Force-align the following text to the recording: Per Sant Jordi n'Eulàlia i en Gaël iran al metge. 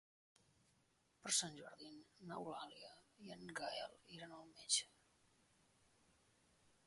Per 1.25 1.33
Sant 1.39 1.57
Jordi 1.57 1.89
n'Eulàlia 2.31 2.93
i 3.27 3.31
en 3.35 3.45
Gaël 3.59 3.93
iran 4.15 4.33
al 4.39 4.49
metge. 4.55 4.91